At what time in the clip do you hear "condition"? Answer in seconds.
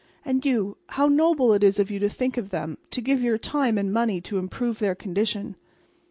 4.95-5.55